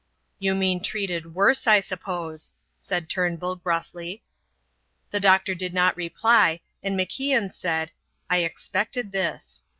"You 0.39 0.55
mean 0.55 0.81
treated 0.81 1.35
worse, 1.35 1.67
I 1.67 1.79
suppose," 1.79 2.55
said 2.75 3.07
Turnbull, 3.07 3.57
gruffly. 3.57 4.23
The 5.11 5.19
doctor 5.19 5.53
did 5.53 5.75
not 5.75 5.95
reply, 5.95 6.61
and 6.81 6.97
MacIan 6.99 7.53
said: 7.53 7.91
"I 8.27 8.37
expected 8.37 9.11
this." 9.11 9.61